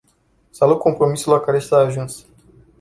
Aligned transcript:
Salut 0.51 0.79
compromisul 0.79 1.31
la 1.33 1.39
care 1.39 1.59
s-a 1.59 1.77
ajuns. 1.77 2.25